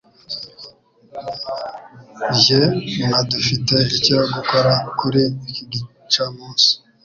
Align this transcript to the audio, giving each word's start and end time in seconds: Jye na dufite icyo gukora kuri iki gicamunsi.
Jye 2.39 2.61
na 3.09 3.19
dufite 3.31 3.75
icyo 3.97 4.17
gukora 4.33 4.71
kuri 4.99 5.23
iki 5.49 5.63
gicamunsi. 5.71 6.69